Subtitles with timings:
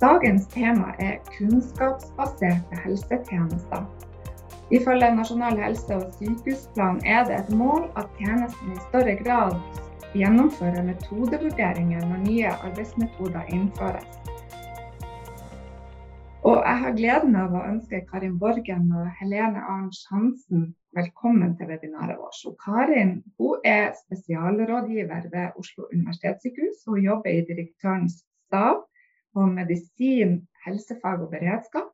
[0.00, 3.84] Dagens tema er kunnskapsbaserte helsetjenester.
[4.70, 9.54] Ifølge Nasjonal helse- og sykehusplan er det et mål at tjenesten i større grad
[10.12, 14.10] gjennomfører metodevurderinger når nye arbeidsmetoder innføres.
[16.42, 20.66] Og jeg har gleden av å ønske Karin Borgen og Helene Arns Hansen
[20.98, 22.42] velkommen til webinaret vårt.
[22.44, 23.22] Og Karin
[23.64, 26.84] er spesialrådgiver ved Oslo universitetssykehus.
[26.86, 28.84] Hun jobber i direktørens stab
[29.36, 31.92] på medisin, helsefag og beredskap.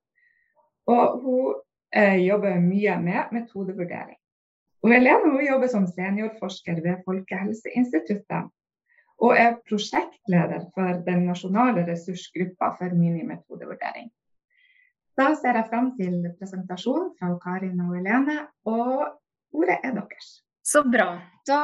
[0.87, 1.60] Og hun
[1.95, 4.19] eh, jobber mye med metodevurdering.
[4.83, 8.50] Og Helene hun jobber som seniorforsker ved Folkehelseinstituttet.
[9.23, 14.11] Og er prosjektleder for den nasjonale ressursgruppa for minimetodevurdering.
[15.19, 19.12] Da ser jeg fram til presentasjonen fra Karin og Helene, og
[19.52, 20.33] ordet er deres.
[20.62, 21.16] Så bra.
[21.47, 21.59] Da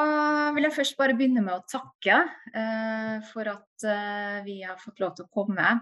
[0.57, 2.17] vil jeg først bare begynne med å takke
[2.51, 5.77] eh, for at eh, vi har fått lov til å komme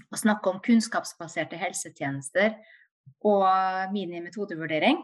[0.00, 2.58] og snakke om kunnskapsbaserte helsetjenester
[3.26, 3.48] og
[3.94, 5.00] minimetodevurdering.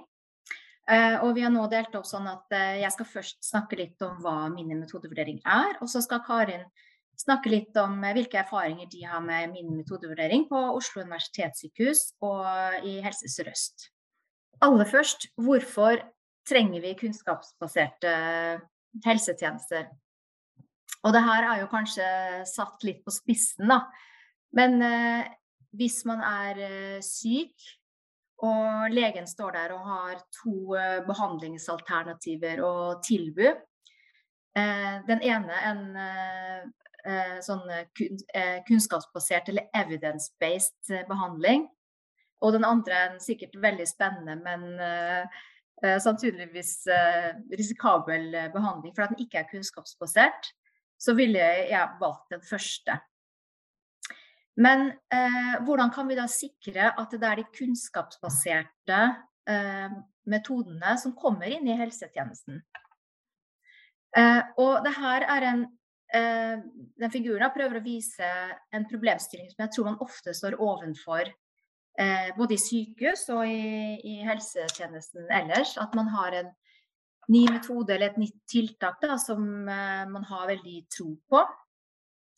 [0.86, 4.02] Eh, og vi har nå delt opp sånn at eh, jeg skal først snakke litt
[4.06, 6.62] om hva minimetodevurdering er, og så skal Karin
[7.18, 13.00] snakke litt om eh, hvilke erfaringer de har med mini-metodevurdering på Oslo universitetssykehus og i
[13.02, 13.88] Helse Sør-Øst.
[14.62, 15.98] Aller først, hvorfor
[16.48, 18.12] trenger vi kunnskapsbaserte
[19.04, 19.88] helsetjenester?
[21.06, 22.06] Og det her er jo kanskje
[22.48, 23.82] satt litt på spissen, da.
[24.56, 25.26] Men eh,
[25.76, 27.54] hvis man er eh, syk,
[28.44, 32.72] og legen står der og har to eh, behandlingsalternativer å
[33.04, 33.52] tilby,
[34.58, 36.66] eh, den ene en eh,
[37.06, 37.64] eh, sånn
[37.96, 41.68] kun, eh, kunnskapsbasert eller evidence-based eh, behandling.
[42.44, 45.44] Og den andre en sikkert veldig spennende, men eh, eh,
[45.82, 46.86] sannsynligvis
[47.52, 50.48] risikabel behandling, fordi den ikke er kunnskapsbasert,
[50.96, 52.96] så ville jeg valgt den første.
[54.56, 59.00] Men eh, hvordan kan vi da sikre at det er de kunnskapsbaserte
[59.52, 59.98] eh,
[60.32, 62.62] metodene som kommer inn i helsetjenesten?
[64.16, 65.66] Eh, og det her er en
[66.14, 66.58] Eh,
[67.02, 68.26] den figuren prøver å vise
[68.70, 71.32] en problemstilling som jeg tror man ofte står ovenfor
[71.98, 75.76] eh, både i sykehus og i, i, helsetjenesten ellers.
[75.80, 76.50] At man har en
[77.32, 81.44] ny metode eller et nytt tiltak da, som eh, man har veldig tro på.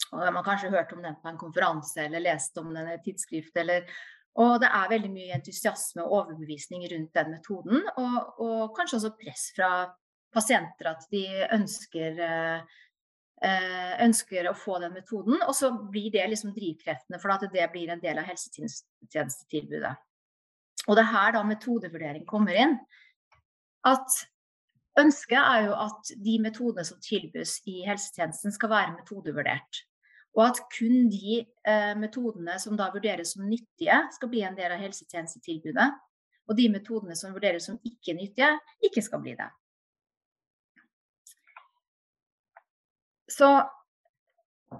[0.08, 2.94] Og Man har kanskje hørt om den på en konferanse eller lest om den i
[2.96, 3.56] et tidsskrift.
[3.60, 3.84] Eller,
[4.40, 7.82] og det er veldig mye entusiasme og overbevisning rundt den metoden.
[8.00, 9.72] Og, og kanskje også press fra
[10.32, 11.24] pasienter at de
[11.56, 12.78] ønsker eh,
[14.02, 15.38] ønsker å få den metoden.
[15.46, 19.92] Og så blir det liksom drivkreftene for at det blir en del av helsetjenestetilbudet.
[20.88, 22.74] Og det er her da metodevurdering kommer inn.
[23.86, 24.16] At
[24.98, 29.84] ønsket er jo at de metodene som tilbys i helsetjenesten skal være metodevurdert.
[30.38, 34.74] Og at kun de eh, metodene som da vurderes som nyttige, skal bli en del
[34.74, 35.88] av helsetjenestetilbudet.
[36.48, 38.52] Og de metodene som vurderes som ikke nyttige,
[38.84, 39.48] ikke skal bli det.
[43.38, 43.48] Så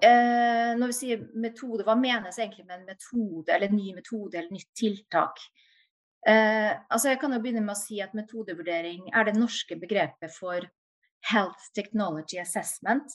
[0.03, 4.39] eh, når vi sier metode, hva menes egentlig med en metode, eller en ny metode
[4.39, 5.39] eller nytt tiltak?
[6.27, 10.33] Eh, altså jeg kan jo begynne med å si at metodevurdering er det norske begrepet
[10.35, 10.67] for
[11.31, 13.07] Health Technology Assessment.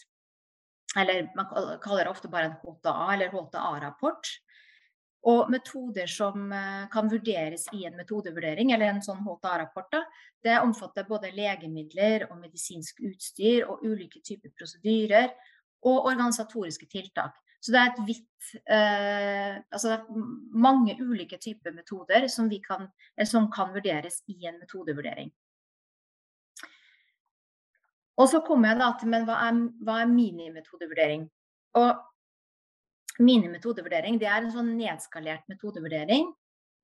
[0.96, 1.48] Eller man
[1.82, 4.30] kaller det ofte bare en HTA eller HTA-rapport.
[5.30, 9.96] Og metoder som eh, kan vurderes i en metodevurdering, eller en sånn HTA-rapport,
[10.44, 15.32] det omfatter både legemidler og medisinsk utstyr og ulike typer prosedyrer
[15.84, 17.38] og organisatoriske tiltak.
[17.64, 20.24] Så det er et vidt eh, Altså det er
[20.66, 22.90] mange ulike typer metoder som, kan,
[23.24, 25.32] som kan vurderes i en metodevurdering.
[28.20, 31.24] Og så kommer jeg da til men hva er, hva er minimetodevurdering?
[31.80, 31.88] Og
[33.22, 36.30] minimetodevurdering det er en sånn nedskalert metodevurdering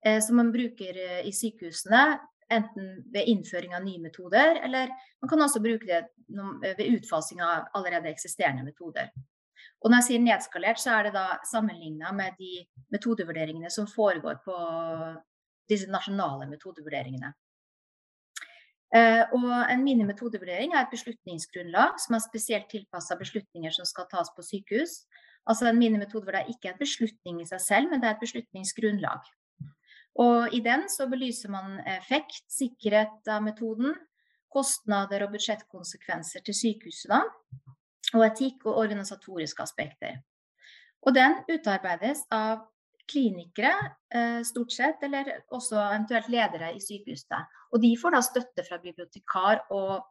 [0.06, 2.04] eh, som man bruker eh, i sykehusene
[2.50, 4.90] enten ved innføring av nye metoder, eller
[5.22, 6.00] man kan også bruke det
[6.78, 9.10] ved utfasing av allerede eksisterende metoder.
[9.80, 14.40] Og når jeg sier nedskalert, så er det da sammenligna med de metodevurderingene som foregår
[14.44, 14.56] på
[15.70, 17.30] disse nasjonale metodevurderingene.
[18.90, 24.32] Eh, og en minimetodevurdering er et beslutningsgrunnlag som er spesielt tilpassa beslutninger som skal tas
[24.34, 25.04] på sykehus.
[25.48, 28.16] Altså En minimetode hvor det ikke er en beslutning i seg selv, men det er
[28.16, 29.30] et beslutningsgrunnlag.
[30.20, 33.94] Og i den så belyser man effekt, sikkerhet av metoden,
[34.50, 37.20] kostnader og budsjettkonsekvenser til sykehusene,
[38.10, 40.18] og etikk og organisatoriske aspekter.
[41.06, 42.66] Og den utarbeides av
[43.10, 43.72] klinikere,
[44.14, 47.40] eh, stort sett, eller også eventuelt ledere i sykehusene.
[47.72, 50.04] Og de får da støtte fra bibliotekar og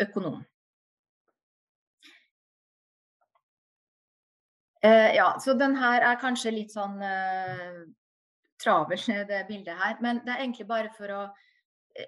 [0.00, 0.44] økonom.
[4.82, 7.82] Uh, ja, så den her er kanskje litt sånn eh,
[8.62, 8.98] travel,
[9.30, 9.98] det bildet her.
[10.02, 11.22] Men det er egentlig bare for å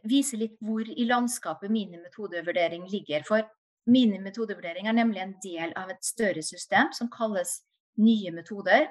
[0.09, 3.23] vise litt hvor i landskapet mine metodevurdering ligger.
[3.29, 3.45] For
[3.91, 7.59] mine metodevurdering er nemlig en del av et større system som kalles
[8.01, 8.89] nye metoder.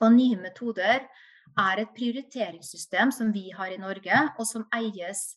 [0.00, 1.06] Og nye metoder
[1.54, 5.36] er et prioriteringssystem som vi har i Norge, og som eies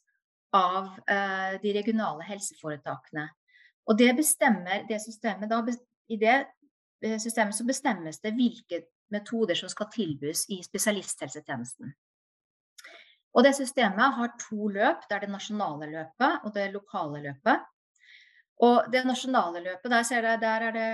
[0.56, 3.28] av eh, de regionale helseforetakene.
[3.88, 5.62] Og det bestemmer det systemet da,
[6.10, 6.48] I det eh,
[7.22, 8.82] systemet så bestemmes det hvilke
[9.14, 11.94] metoder som skal tilbys i spesialisthelsetjenesten.
[13.38, 15.04] Og det systemet har to løp.
[15.08, 17.66] Det er det nasjonale løpet og det lokale løpet.
[18.66, 20.92] Og det nasjonale løpet, der, jeg, der er det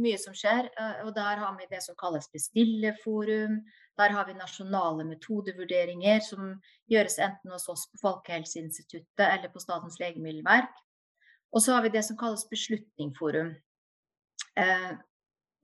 [0.00, 0.70] mye som skjer.
[0.72, 3.58] Eh, og der har vi det som kalles bestillerforum.
[4.00, 6.54] Der har vi nasjonale metodevurderinger som
[6.88, 10.72] gjøres enten hos oss på Folkehelseinstituttet eller på Statens legemiddelverk.
[11.52, 13.52] Og så har vi det som kalles beslutningsforum.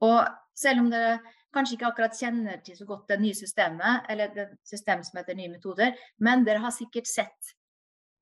[0.03, 0.25] Og
[0.57, 1.19] selv om dere
[1.55, 5.37] kanskje ikke akkurat kjenner til så godt det nye systemet, eller det systemet som heter
[5.37, 7.53] nye metoder, men dere har sikkert sett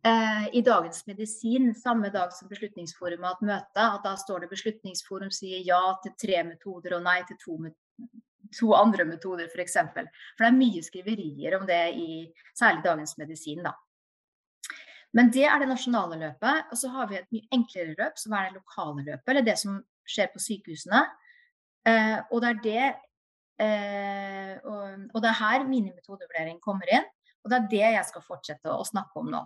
[0.06, 4.52] eh, i Dagens Medisin, samme dag som Beslutningsforum har hatt møte, at da står det
[4.54, 7.58] Beslutningsforum sier ja til tre metoder og nei til to,
[8.54, 9.56] to andre metoder, f.eks.
[9.56, 10.12] For, eksempel.
[10.36, 12.12] for det er mye skriverier om det i
[12.54, 13.74] særlig Dagens Medisin, da.
[15.14, 16.72] Men det er det nasjonale løpet.
[16.74, 19.60] Og så har vi et mye enklere løp, som er det lokale løpet, eller det
[19.62, 19.76] som
[20.10, 21.04] skjer på sykehusene.
[21.88, 22.84] Eh, og det er det
[23.64, 27.10] eh, og, og, det er her minimetodevurdering kommer inn.
[27.44, 29.44] Og det er det jeg skal fortsette å snakke om nå.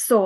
[0.00, 0.20] Så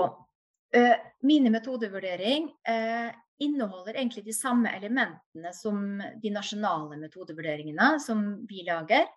[0.75, 0.95] eh,
[1.27, 3.11] minimetodevurdering eh,
[3.43, 9.09] inneholder egentlig de samme elementene som de nasjonale metodevurderingene som vi lager.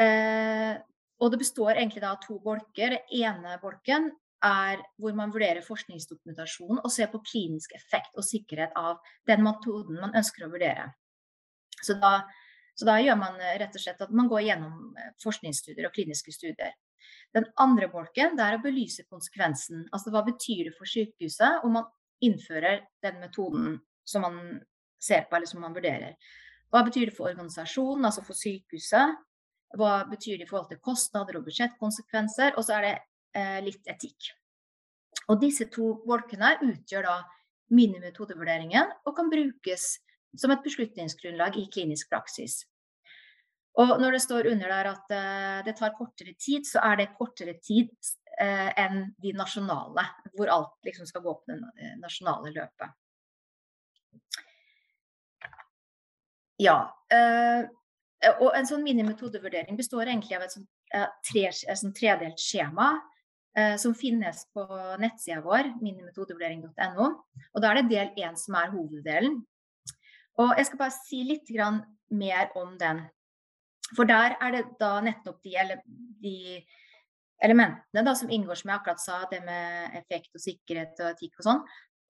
[0.00, 0.78] Eh,
[1.22, 2.96] og det består egentlig av to bolker.
[2.96, 4.10] Den ene bolken
[4.46, 8.98] er hvor man vurderer forskningsdokumentasjon og ser på klinisk effekt og sikkerhet av
[9.28, 10.88] den metoden man ønsker å vurdere.
[11.82, 12.22] Så da,
[12.78, 16.74] så da gjør man rett og slett at man går gjennom forskningsstudier og kliniske studier.
[17.34, 19.86] Den andre bolken det er å belyse konsekvensen.
[19.94, 21.90] Altså hva betyr det for sykehuset om man
[22.22, 24.38] innfører den metoden som man
[25.02, 26.14] ser på eller som man vurderer.
[26.72, 29.16] Hva betyr det for organisasjonen, altså for sykehuset?
[29.76, 32.54] Hva betyr det i forhold til kostnader og budsjettkonsekvenser?
[32.56, 33.08] Og så er det eh,
[33.64, 34.32] litt etikk.
[35.30, 37.14] Og disse to bolkene utgjør da
[37.72, 39.94] minimetodevurderingen og kan brukes
[40.38, 42.62] som et beslutningsgrunnlag i klinisk praksis.
[43.80, 47.12] Og når det står under der at uh, det tar kortere tid, så er det
[47.16, 47.92] kortere tid
[48.40, 50.04] uh, enn de nasjonale,
[50.36, 52.98] hvor alt liksom skal gå på det nasjonale løpet.
[56.60, 56.76] Ja.
[58.38, 62.92] Og en sånn minimetodevurdering består egentlig av et sånt tredelt skjema
[63.76, 64.64] som finnes på
[64.96, 67.08] nettsida vår, minimetodevurdering.no.
[67.52, 69.34] Og da er det del én som er hoveddelen.
[70.40, 71.50] Og jeg skal bare si litt
[72.08, 73.02] mer om den.
[73.92, 75.76] For der er det da nettopp de, ele
[76.22, 76.62] de
[77.44, 81.42] elementene da, som inngår, som jeg akkurat sa, det med effekt og sikkerhet og etikk
[81.42, 81.60] og sånn.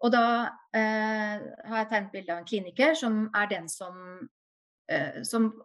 [0.03, 0.27] Og da
[0.79, 3.99] eh, har jeg tegnet bilde av en kliniker som er den som
[4.93, 5.65] Eh, som,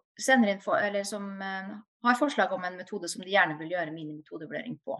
[0.61, 1.69] for, som eh,
[2.03, 4.99] har forslag om en metode som de gjerne vil gjøre minimetodevurdering på.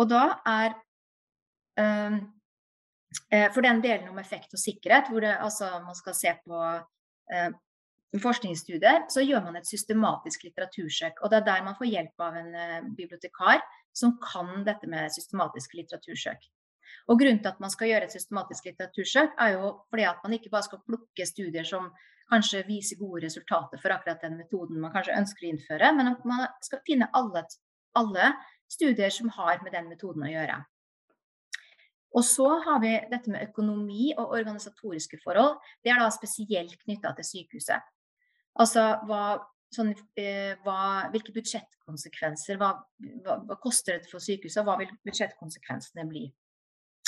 [0.00, 0.78] Og da er
[1.80, 2.22] um,
[3.54, 7.52] For den delen om effekt og sikkerhet, hvor det, altså, man skal se på uh,
[8.22, 11.22] forskningsstudier, så gjør man et systematisk litteratursøk.
[11.22, 13.62] Og det er der man får hjelp av en uh, bibliotekar
[13.94, 16.42] som kan dette med systematisk litteratursøk.
[17.08, 20.34] Og Grunnen til at man skal gjøre et systematisk litteratursøk, er jo fordi at man
[20.36, 21.90] ikke bare skal plukke studier som
[22.32, 26.24] kanskje viser gode resultater for akkurat den metoden man kanskje ønsker å innføre, men at
[26.28, 27.44] man skal finne alle,
[28.00, 28.30] alle
[28.70, 30.60] studier som har med den metoden å gjøre.
[32.14, 35.58] Og så har vi dette med økonomi og organisatoriske forhold.
[35.82, 37.90] Det er da spesielt knytta til sykehuset.
[38.62, 39.24] Altså hva,
[39.74, 39.90] sånn,
[40.20, 42.70] eh, hva, hvilke budsjettkonsekvenser, hva,
[43.24, 46.28] hva, hva, koster det for sykehuset, og hva vil budsjettkonsekvensene bli.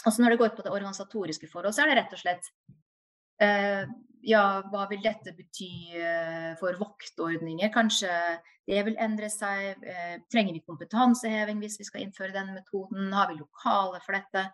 [0.02, 2.50] Altså når det går på det organisatoriske forhold, så er det rett og slett
[3.46, 3.86] eh,
[4.26, 4.42] ja,
[4.72, 7.70] hva vil dette bety eh, for voktordninger?
[7.74, 8.10] Kanskje
[8.66, 9.84] det vil endre seg?
[9.86, 13.12] Eh, trenger vi kompetanseheving hvis vi skal innføre denne metoden?
[13.14, 14.48] Har vi lokaler for dette?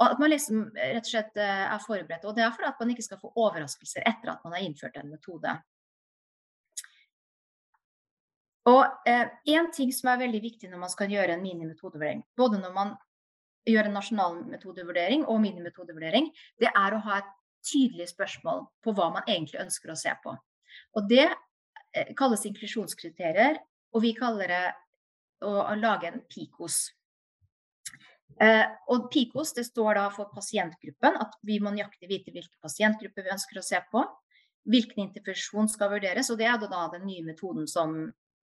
[0.00, 2.26] Og at man liksom rett og slett eh, er forberedt.
[2.26, 4.98] Og det er for at man ikke skal få overraskelser etter at man har innført
[4.98, 5.54] en metode.
[8.70, 9.06] Og
[9.48, 12.90] én ting som er veldig viktig når man skal gjøre en minimetodevurdering, både når man
[13.66, 16.28] gjør en nasjonal metodevurdering og minimetodevurdering,
[16.60, 17.30] det er å ha et
[17.66, 20.34] tydelige spørsmål på hva man egentlig ønsker å se på.
[20.96, 23.60] Og det eh, kalles inklusjonskriterier,
[23.94, 24.64] og vi kaller det
[25.46, 26.80] å, lage en PIKOS.
[28.40, 33.26] Eh, og PIKOS det står da for pasientgruppen, at vi må nøyaktig vite hvilke pasientgrupper
[33.26, 34.04] vi ønsker å se på.
[34.70, 37.96] Hvilken intervensjon skal vurderes, og det er da den nye metoden som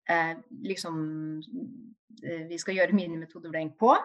[0.09, 0.33] eh,
[0.67, 0.97] liksom
[2.23, 3.95] eh, vi skal gjøre minimetodevurdering på.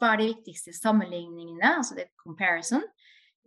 [0.00, 2.86] Hva er de viktigste sammenligningene, altså det er comparison.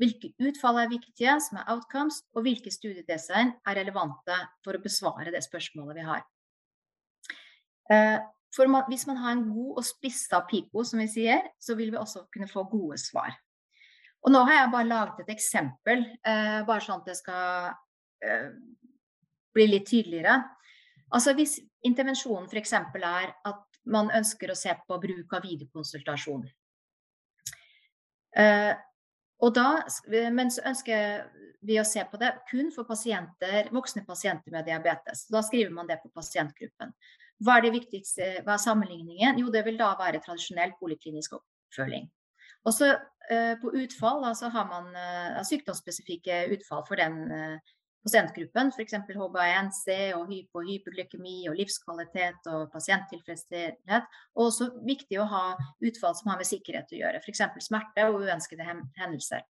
[0.02, 5.34] Hvilke utfall er viktige, som er outcomes, og hvilke studiedesign er relevante for å besvare
[5.34, 6.24] det spørsmålet vi har.
[7.94, 8.20] Eh,
[8.70, 12.00] man, hvis man har en god og spissa pico, som vi sier, så vil vi
[12.00, 13.36] også kunne få gode svar.
[14.24, 17.74] Og nå har jeg bare laget et eksempel, eh, bare sånn at det skal
[18.24, 18.50] eh,
[19.54, 20.40] bli litt tydeligere.
[21.14, 22.74] Altså Hvis intervensjonen f.eks.
[22.74, 26.48] er at man ønsker å se på bruk av videokonsultasjon.
[29.44, 29.84] Og da,
[30.32, 31.26] men så ønsker
[31.68, 35.26] vi å se på det kun for pasienter, voksne pasienter med diabetes.
[35.32, 36.94] Da skriver man det på pasientgruppen.
[37.44, 39.40] Hva er det viktigste, hva er sammenligningen?
[39.42, 42.08] Jo, det vil da være tradisjonell poliklinisk oppfølging.
[42.70, 47.74] Også eh, på utfall da, så har man eh, sykdomsspesifikke utfall for den eh,
[48.04, 48.96] pasientgruppen, f.eks.
[49.16, 54.08] HbA1c og hypo, hyperglykemi og livskvalitet og pasienttilfredshet.
[54.36, 55.44] Og også viktig å ha
[55.84, 57.44] utfall som har med sikkerhet å gjøre, f.eks.
[57.68, 58.68] smerte og uønskede
[59.00, 59.46] hendelser.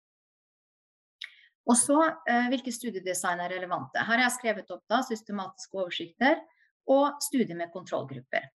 [1.68, 4.00] Og så eh, hvilke studiedesign er relevante.
[4.00, 6.40] Her har jeg skrevet opp da, systematiske oversikter
[6.88, 8.48] og studier med kontrollgrupper.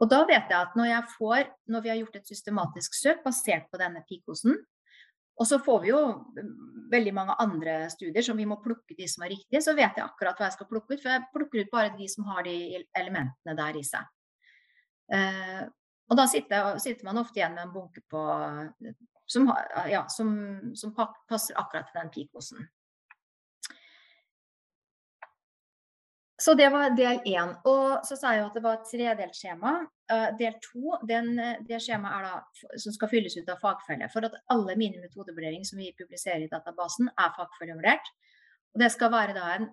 [0.00, 3.20] Og da vet jeg at når, jeg får, når vi har gjort et systematisk søk
[3.26, 4.56] basert på denne PIKOS-en,
[5.42, 6.00] og så får vi jo
[6.92, 10.04] veldig mange andre studier som vi må plukke de som er riktige, så vet jeg
[10.04, 11.00] akkurat hva jeg skal plukke ut.
[11.02, 12.56] For jeg plukker ut bare de som har de
[13.00, 14.10] elementene der i seg.
[15.12, 15.64] Eh,
[16.12, 18.22] og da sitter, sitter, man ofte igjen med en bunke på,
[19.34, 19.48] som,
[19.90, 20.30] ja, som,
[20.78, 22.68] som passer akkurat til den PIKOS-en.
[26.42, 27.52] Så det var del én.
[27.70, 29.74] Og så sa jeg jo at det var et tredelt skjema.
[30.10, 31.36] Uh, del to, den,
[31.68, 34.08] det skjemaet er da, som skal fylles ut av fagfelle.
[34.10, 38.10] For at alle mine metodevurderinger som vi publiserer i databasen, er fagfellevurdert.
[38.74, 39.68] Og det skal være da en,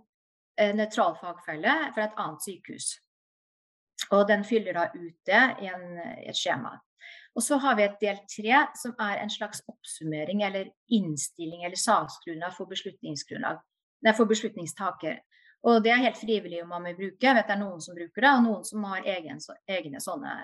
[0.61, 2.91] en nøytral fagfelle fra et annet sykehus.
[4.13, 6.75] Og den fyller da ut det i en, et skjema.
[7.37, 11.79] Og så har vi et del tre, som er en slags oppsummering eller innstilling eller
[11.79, 13.57] saksgrunnlag for beslutningsgrunnlag.
[14.05, 15.19] Nei, for beslutningstaker.
[15.67, 17.25] Og det er helt frivillig om man vil bruke.
[17.25, 20.35] Jeg vet det er noen som bruker det, og noen som har egen, egne sånne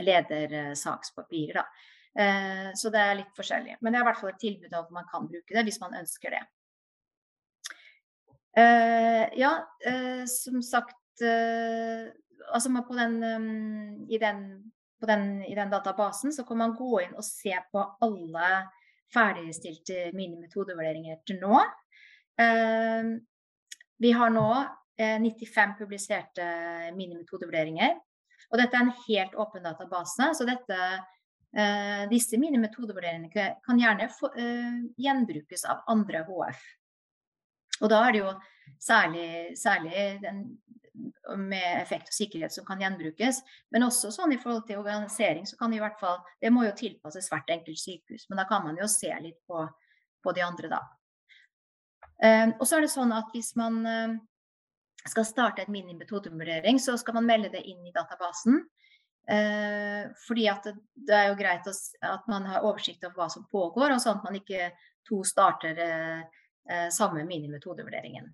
[0.00, 1.66] ledersakspapirer.
[2.18, 3.76] Eh, så det er litt forskjellig.
[3.80, 5.98] Men det er i hvert fall et tilbud om man kan bruke det hvis man
[6.00, 6.40] ønsker det.
[8.58, 9.52] Eh, ja,
[9.86, 12.08] eh, som sagt eh,
[12.48, 17.02] Altså på den, um, i, den, på den, i den databasen så kan man gå
[17.02, 18.46] inn og se på alle
[19.12, 21.58] ferdigstilte minimetodevurderinger til nå.
[23.98, 24.48] Vi har nå
[24.98, 26.46] eh, 95 publiserte
[26.96, 27.96] minimetodevurderinger.
[28.48, 30.30] Og dette er en helt åpen database.
[30.38, 30.78] Så dette,
[31.56, 36.62] eh, disse minimetodevurderingene kan gjerne eh, gjenbrukes av andre HF.
[37.82, 38.32] Og da er det jo
[38.82, 39.28] særlig,
[39.58, 40.46] særlig den
[41.38, 43.42] med effekt og sikkerhet som kan gjenbrukes.
[43.74, 46.64] Men også sånn i forhold til organisering, så kan det i hvert fall Det må
[46.66, 48.26] jo tilpasses hvert enkelt sykehus.
[48.30, 49.66] Men da kan man jo se litt på,
[50.24, 50.82] på de andre, da.
[52.22, 54.16] Ehm, og så er det sånn at hvis man ehm,
[55.06, 58.64] skal starte en minimetodevurdering, så skal man melde det inn i databasen.
[59.30, 63.94] Ehm, fordi at det er jo greit at man har oversikt over hva som pågår,
[63.94, 64.72] og sånn at man ikke
[65.08, 68.28] to starter eh, eh, samme minimetodevurderingen.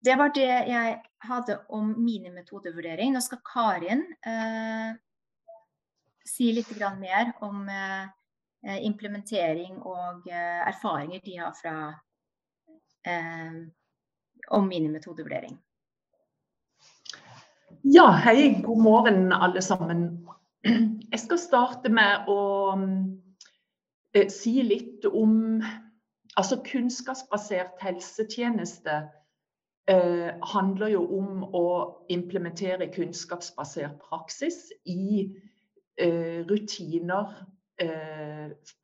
[0.00, 0.96] Det var det jeg
[1.28, 3.12] hadde om minimetodevurdering.
[3.12, 4.96] Nå skal Karin eh,
[6.24, 8.19] si litt mer om Eh,
[8.62, 11.74] implementering og eh, erfaringer de har fra
[13.08, 13.60] eh,
[14.50, 15.56] om minimetodevurdering.
[17.84, 18.62] Ja, hei.
[18.62, 20.26] God morgen, alle sammen.
[21.12, 22.42] Jeg skal starte med å
[24.14, 25.62] eh, si litt om
[26.38, 28.92] Altså, kunnskapsbasert helsetjeneste
[29.90, 31.64] eh, handler jo om å
[32.08, 35.26] implementere kunnskapsbasert praksis i
[35.98, 37.59] eh, rutiner Eh,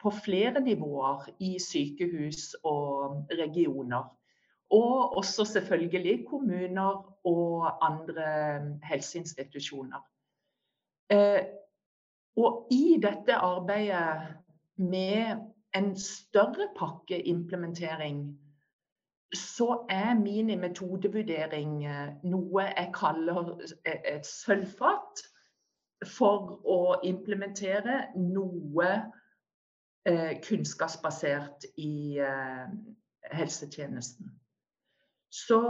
[0.02, 4.06] på flere nivåer i sykehus og regioner.
[4.70, 8.30] Og også selvfølgelig kommuner og andre
[8.84, 10.00] helseinstitusjoner.
[11.10, 11.42] Eh,
[12.36, 14.34] og i dette arbeidet
[14.76, 15.36] med
[15.76, 18.38] en større pakkeimplementering,
[19.34, 25.24] så er min metodevurdering eh, noe jeg kaller et sølvfat
[26.06, 28.88] for å implementere noe
[30.06, 32.66] eh, kunnskapsbasert i eh,
[33.32, 34.32] helsetjenesten.
[35.30, 35.60] Så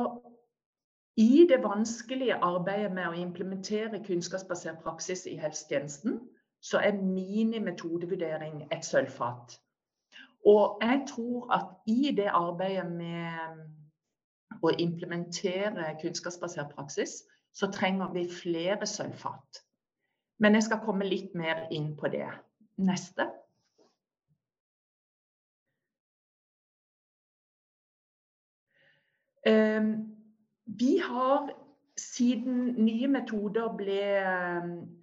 [1.17, 6.21] I det vanskelige arbeidet med å implementere kunnskapsbasert praksis i helsetjenesten,
[6.61, 9.57] så er minimetodevurdering et sølvfat.
[10.47, 17.23] Og jeg tror at i det arbeidet med å implementere kunnskapsbasert praksis,
[17.57, 19.66] så trenger vi flere sølvfat.
[20.39, 22.29] Men jeg skal komme litt mer inn på det.
[22.77, 23.25] Neste.
[29.47, 30.17] Ehm,
[30.67, 31.51] vi har
[31.97, 34.01] siden nye metoder ble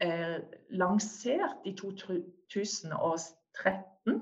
[0.06, 0.38] eh,
[0.70, 4.22] lansert i 2013,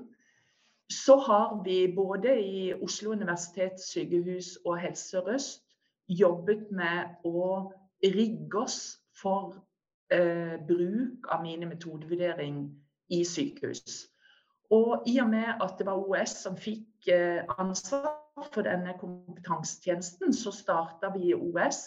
[0.92, 5.62] så har vi både i Oslo universitetssykehus og Helse Sør-Øst
[6.08, 7.72] jobbet med å
[8.04, 9.64] rigge oss for
[10.12, 12.64] eh, bruk av mine metodevurdering
[13.12, 14.06] i sykehus.
[14.72, 20.32] Og i og med at det var OS som fikk eh, ansvar for denne kompetansetjenesten,
[20.32, 21.82] så starta vi OS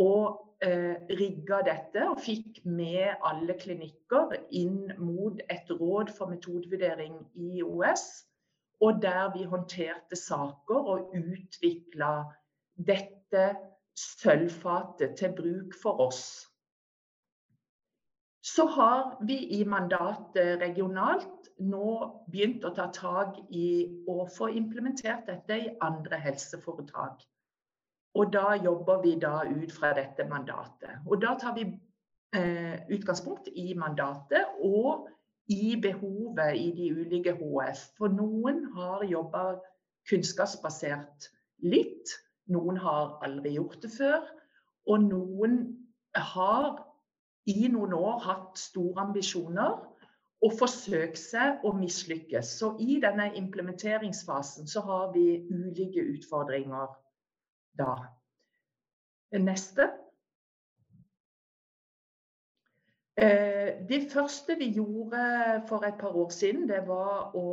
[0.00, 7.18] og eh, rigga dette og fikk med alle klinikker inn mot et råd for metodevurdering
[7.34, 8.06] i OS
[8.80, 12.12] og der vi håndterte saker og utvikla
[12.86, 13.44] dette
[13.96, 16.22] sølvfatet til bruk for oss.
[18.42, 21.96] Så har vi i mandatet regionalt nå
[22.32, 23.68] begynt å ta tak i
[24.08, 27.20] å få implementert dette i andre helseforetak.
[28.16, 31.04] Og da jobber vi da ut fra dette mandatet.
[31.06, 31.66] Og da tar vi
[32.34, 35.10] eh, utgangspunkt i mandatet og
[35.50, 37.84] i behovet i de ulike HF.
[37.98, 39.44] For noen har jobba
[40.08, 41.28] kunnskapsbasert
[41.62, 42.16] litt,
[42.50, 44.24] noen har aldri gjort det før.
[44.88, 45.60] Og noen
[46.16, 46.80] har
[47.46, 49.78] i noen år hatt store ambisjoner
[50.40, 52.54] og forsøkt seg å mislykkes.
[52.60, 56.94] Så i denne implementeringsfasen så har vi ulike utfordringer
[57.78, 57.94] da.
[59.36, 59.90] Neste.
[63.20, 67.50] Eh, det første vi gjorde for et par år siden, det var å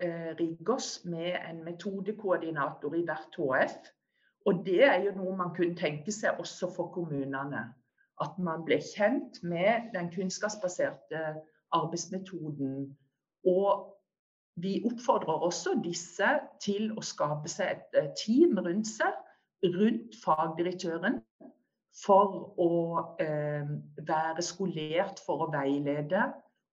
[0.00, 3.76] eh, rigge oss med en metodekoordinator i hvert HF.
[4.48, 7.66] Og det er jo noe man kunne tenke seg også for kommunene.
[8.20, 11.22] At man ble kjent med den kunnskapsbaserte
[11.72, 12.96] arbeidsmetoden.
[13.48, 13.96] Og
[14.60, 16.28] vi oppfordrer også disse
[16.60, 19.14] til å skape seg et eh, team rundt seg,
[19.64, 21.20] rundt fagdirektøren,
[22.04, 22.72] for å
[23.22, 23.70] eh,
[24.06, 26.28] være skolert for å veilede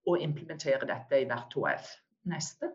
[0.08, 1.90] og implementere dette i hvert HF.
[2.28, 2.70] Neste.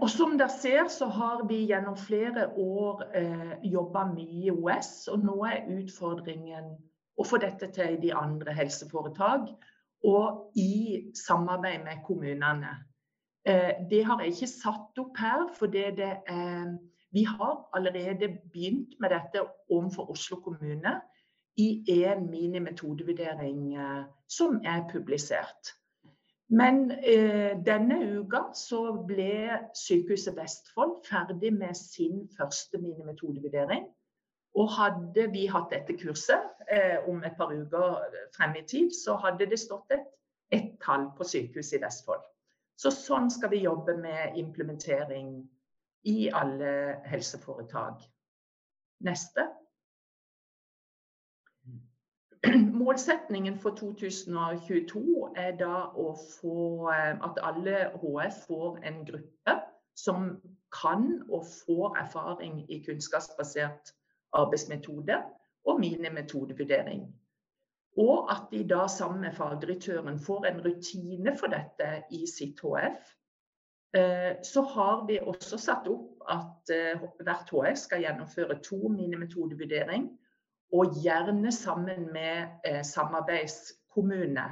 [0.00, 5.08] Og Som dere ser, så har vi gjennom flere år eh, jobba mye i OS.
[5.12, 6.70] Og nå er utfordringen
[7.20, 9.50] å få dette til i de andre helseforetak
[10.08, 12.72] og i samarbeid med kommunene.
[13.44, 16.78] Eh, det har jeg ikke satt opp her, fordi det er
[17.12, 21.00] vi har allerede begynt med dette overfor Oslo kommune
[21.58, 25.74] i en minimetodevurdering eh, som er publisert.
[26.50, 33.84] Men eh, denne uka så ble Sykehuset Vestfold ferdig med sin første minimetodevurdering.
[34.58, 38.00] Og hadde vi hatt dette kurset eh, om et par uker
[38.34, 40.08] frem i tid, så hadde det stått et,
[40.50, 42.26] et tall på Sykehuset i Vestfold.
[42.74, 45.36] Så sånn skal vi jobbe med implementering
[46.10, 48.02] i alle helseforetak.
[49.06, 49.46] Neste.
[52.80, 59.56] Målsetningen for 2022 er da å få eh, at alle HF får en gruppe
[59.98, 60.30] som
[60.72, 63.92] kan og får erfaring i kunnskapsbasert
[64.32, 65.20] arbeidsmetode
[65.68, 67.08] og minimetodevurdering.
[68.00, 73.16] Og at de da sammen med fagdirektøren får en rutine for dette i sitt HF
[73.96, 80.04] Eh, så har vi også satt opp at eh, hvert HF skal gjennomføre to minimetodevurdering,
[80.72, 84.48] og gjerne sammen med eh, samarbeidskommune.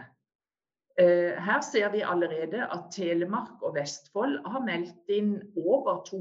[0.99, 6.19] Her ser vi allerede at Telemark og Vestfold har meldt inn over to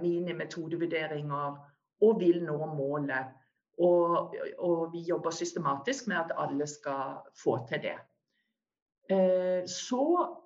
[0.00, 1.58] minimetodevurderinger
[2.00, 3.34] og vil nå målet.
[3.78, 7.98] Og, og, vi jobber systematisk med at alle skal få til det.
[9.70, 10.36] Så eh,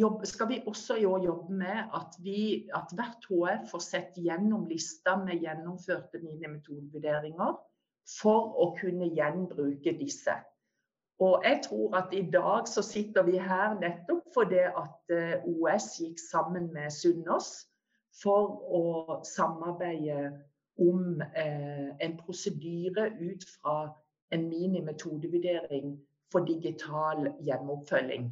[0.00, 4.66] jobb, skal vi også i jobbe med at, vi, at hvert HF får sett gjennom
[4.70, 7.56] lista med gjennomførte minimetodevurderinger
[8.20, 10.36] for å kunne gjenbruke disse.
[11.18, 15.94] Og jeg tror at i dag så sitter vi her nettopp fordi at eh, OS
[16.00, 17.64] gikk sammen med Sunnaas
[18.22, 20.34] for å samarbeide
[20.82, 23.78] om eh, en prosedyre ut fra
[24.34, 25.96] en minimetodevurdering
[26.32, 28.28] for digital hjemmeoppfølging.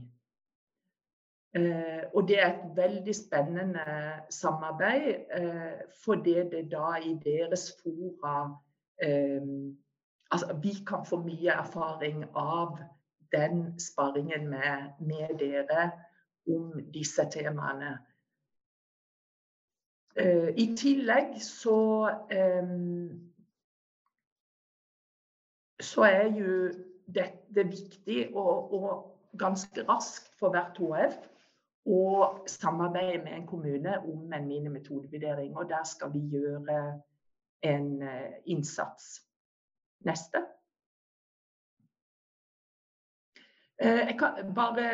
[1.55, 3.85] Eh, og det er et veldig spennende
[4.31, 8.59] samarbeid, eh, fordi det da i deres fora
[9.03, 9.43] eh,
[10.33, 12.79] Altså, vi kan få mye erfaring av
[13.33, 15.91] den sparringen med, med dere
[16.49, 17.99] om disse temaene.
[20.19, 22.09] Uh, I tillegg så
[22.63, 23.31] um,
[25.81, 26.73] så er jo
[27.15, 31.34] dette viktig og, og ganske raskt for hvert HF
[31.85, 32.05] å
[32.49, 35.53] samarbeide med en kommune om en minimetodevurdering.
[35.57, 36.81] Og der skal vi gjøre
[37.65, 39.21] en uh, innsats.
[40.05, 40.43] Neste.
[43.83, 44.85] Eh, jeg kan bare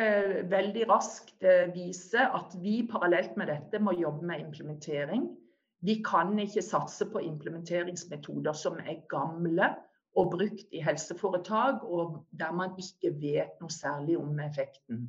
[0.49, 5.27] veldig raskt eh, vise at vi parallelt med dette må jobbe med implementering.
[5.85, 9.69] Vi kan ikke satse på implementeringsmetoder som er gamle
[10.17, 15.05] og brukt i helseforetak, og der man ikke vet noe særlig om effekten.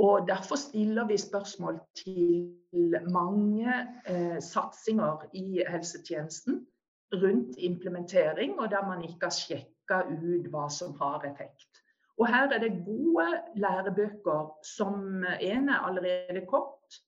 [0.00, 3.72] Og Derfor stiller vi spørsmål til mange
[4.08, 6.66] eh, satsinger i helsetjenesten
[7.14, 11.82] rundt implementering, og der man ikke har sjekka ut hva som har effekt.
[12.20, 17.00] Og her er det gode lærebøker som en er allerede kommet,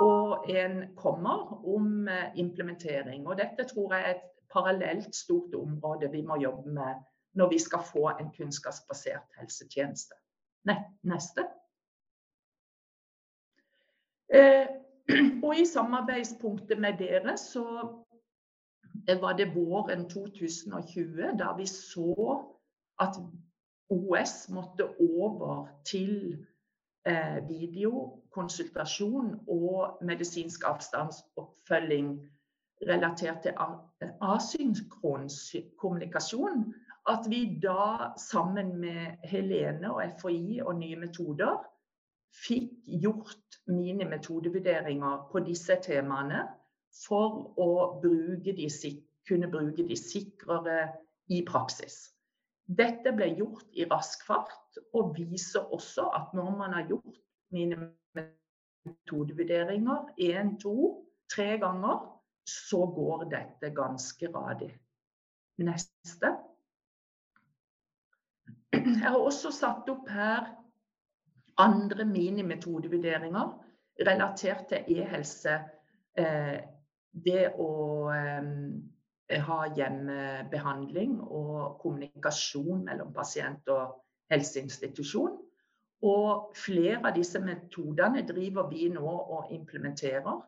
[0.00, 3.26] og en kommer om implementering.
[3.26, 7.02] Og dette tror jeg er et parallelt stort område vi må jobbe med
[7.34, 10.14] når vi skal få en kunnskapsbasert helsetjeneste.
[11.02, 11.46] Neste.
[14.32, 14.66] Eh,
[15.46, 17.64] og i samarbeidspunktet med dere så
[19.20, 22.44] var det våren 2020, da vi så
[23.00, 23.16] at
[23.90, 26.46] OS måtte over til
[27.06, 32.30] eh, videokonsultasjon og medisinsk avstandsoppfølging
[32.88, 33.52] relatert til
[34.20, 35.28] asynkron
[35.78, 36.74] kommunikasjon.
[37.08, 41.73] At vi da sammen med Helene og FHI og Nye metoder
[42.34, 46.44] fikk gjort mine metodevurderinger på disse temaene
[47.04, 47.70] for å
[48.02, 48.68] bruke de,
[49.28, 50.78] kunne bruke de sikrere
[51.32, 52.14] i praksis.
[52.64, 57.20] Dette ble gjort i rask fart, og viser også at når man har gjort
[57.54, 57.92] mine
[58.86, 62.08] metodevurderinger én, to, tre ganger,
[62.48, 64.72] så går dette ganske radig.
[65.64, 66.34] Neste.
[68.74, 70.50] Jeg har også satt opp her
[71.58, 73.64] andre minimetodevurderinger
[74.06, 75.58] relatert til e-helse
[76.18, 76.58] eh,
[77.24, 77.70] det å
[78.14, 84.00] eh, ha hjemmebehandling og kommunikasjon mellom pasient og
[84.32, 85.38] helseinstitusjon.
[86.04, 90.42] Og flere av disse metodene driver vi nå og implementerer.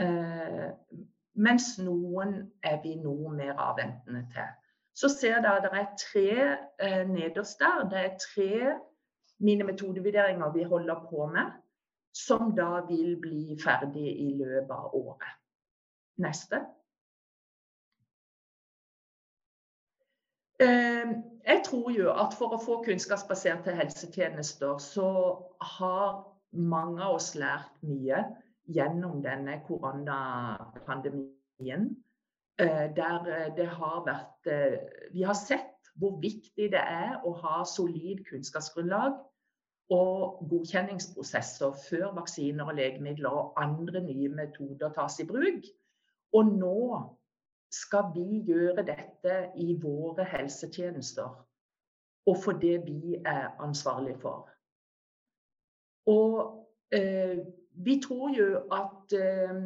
[0.00, 0.70] Eh,
[1.40, 4.48] mens noen er vi noe mer avventende til.
[4.96, 7.84] Så ser dere at det er tre nederst der.
[7.92, 8.72] Det er tre
[9.40, 11.52] mine metodevurderinger vi holder på med,
[12.16, 15.28] som da vil bli ferdig i løpet av året.
[16.20, 16.56] Neste.
[20.60, 21.14] Ehm,
[21.46, 25.38] jeg tror jo at for å få kunnskapsbaserte helsetjenester, så
[25.78, 28.24] har mange av oss lært mye
[28.68, 31.96] gjennom denne koronapandemien.
[32.60, 34.78] Eh, der det har vært eh,
[35.14, 39.12] Vi har sett hvor viktig det er å ha solid kunnskapsgrunnlag
[39.90, 45.66] og godkjenningsprosesser før vaksiner og legemidler og andre nye metoder tas i bruk.
[46.32, 47.00] Og nå
[47.74, 51.30] skal vi gjøre dette i våre helsetjenester,
[52.26, 54.50] og for det vi er ansvarlig for.
[56.10, 57.38] Og eh,
[57.84, 59.62] vi tror jo at eh,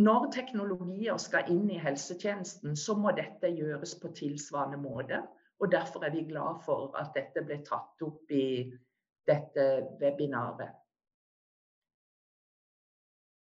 [0.00, 5.22] når teknologier skal inn i helsetjenesten, så må dette gjøres på tilsvarende måte.
[5.60, 8.70] Og derfor er vi glad for at dette ble tatt opp i
[9.30, 9.70] dette
[10.02, 10.74] webinaret.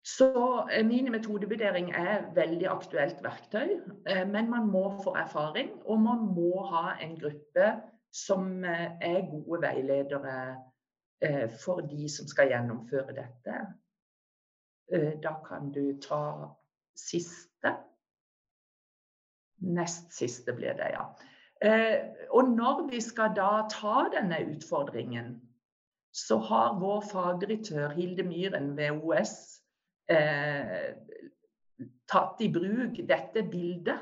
[0.08, 3.74] Så eh, min metodevurdering er veldig aktuelt verktøy,
[4.08, 5.74] eh, men man må få erfaring.
[5.86, 7.74] Og man må ha en gruppe
[8.16, 10.40] som eh, er gode veiledere
[11.58, 13.54] for de som skal gjennomføre dette.
[15.24, 16.20] Da kan du ta
[16.94, 17.72] siste.
[19.66, 21.08] Nest siste blir det, ja.
[22.30, 25.34] Og når vi skal da ta denne utfordringen,
[26.18, 29.34] så har vår fagdirektør Hilde Myhren ved OS
[30.10, 30.96] eh,
[32.10, 34.00] tatt i bruk dette bildet.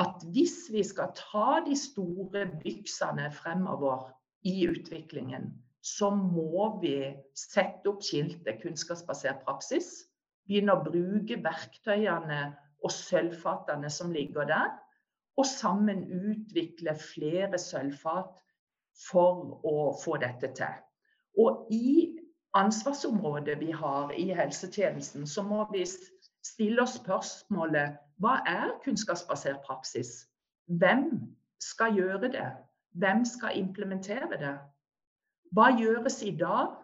[0.00, 4.08] At hvis vi skal ta de store byksene fremover
[4.48, 5.52] i utviklingen,
[5.84, 6.96] så må vi
[7.36, 10.06] sette opp skiltet 'kunnskapsbasert praksis'.
[10.48, 12.40] Begynne å bruke verktøyene
[12.80, 14.72] og sølvfatene som ligger der.
[15.36, 18.32] Og sammen utvikle flere sølvfat
[19.10, 20.83] for å få dette til.
[21.38, 22.18] Og i
[22.54, 25.86] ansvarsområdet vi har i helsetjenesten, så må vi
[26.44, 30.28] stille oss spørsmålet hva er kunnskapsbasert praksis?
[30.66, 31.10] Hvem
[31.60, 32.50] skal gjøre det?
[32.94, 34.54] Hvem skal implementere det?
[35.54, 36.76] Hva gjøres i dag?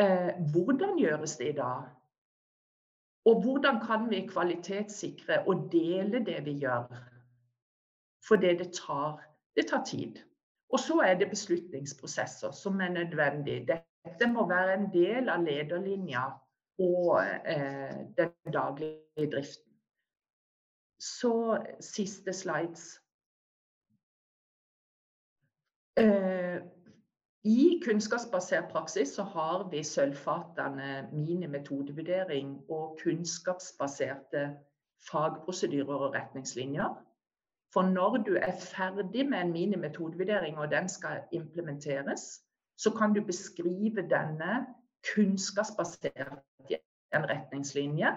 [0.00, 1.90] Eh, hvordan gjøres det i dag?
[3.24, 6.88] Og hvordan kan vi kvalitetssikre og dele det vi gjør?
[8.28, 9.20] Fordi det tar,
[9.56, 10.18] det tar tid.
[10.72, 13.66] Og så er det beslutningsprosesser som er nødvendig.
[13.68, 16.24] Dette må være en del av lederlinja
[16.80, 19.68] og eh, den daglige driften.
[21.02, 23.02] Så siste slides.
[26.00, 26.62] Eh,
[27.44, 34.46] I kunnskapsbasert praksis så har vi sølvfatene mini-metodevurdering og kunnskapsbaserte
[35.10, 36.94] fagprosedyrer og retningslinjer.
[37.72, 42.20] For når du er ferdig med en minimetodevurdering og den skal implementeres,
[42.76, 44.66] så kan du beskrive denne
[45.14, 46.76] kunnskapsbasert i
[47.14, 48.10] en retningslinje.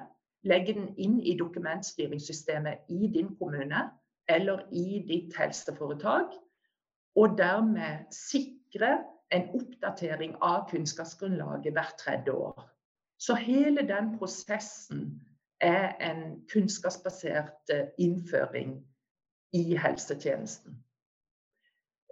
[0.43, 3.89] Legge den inn i dokumentstyringssystemet i din kommune
[4.29, 6.35] eller i ditt helseforetak.
[7.15, 8.97] Og dermed sikre
[9.31, 12.67] en oppdatering av kunnskapsgrunnlaget hvert tredje år.
[13.17, 15.21] Så hele den prosessen
[15.61, 18.75] er en kunnskapsbasert eh, innføring
[19.55, 20.75] i helsetjenesten.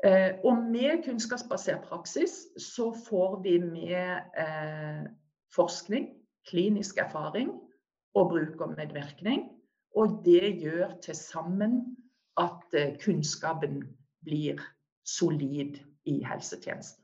[0.03, 5.05] Eh, og med kunnskapsbasert praksis så får vi med eh,
[5.55, 6.09] forskning,
[6.49, 7.53] klinisk erfaring
[8.15, 9.45] og brukermedvirkning.
[9.95, 11.97] Og det gjør til sammen
[12.37, 13.83] at eh, kunnskapen
[14.25, 14.59] blir
[15.05, 17.02] solid i helsetjenesten.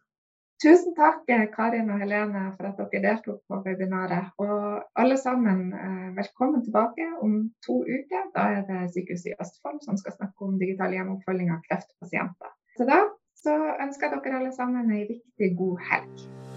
[0.59, 1.21] Tusen takk
[1.53, 4.25] Karin og Helene for at dere deltok på webinaret.
[4.43, 8.25] Og alle sammen, eh, velkommen tilbake om to uker.
[8.35, 12.51] Da er det Sykehuset i Østfold som skal snakke om digital hjemmeoppfølging av kreftpasienter.
[12.75, 12.99] Så da
[13.39, 16.48] så ønsker jeg dere alle sammen ei riktig god helg.